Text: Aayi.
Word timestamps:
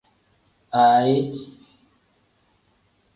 Aayi. 0.81 1.19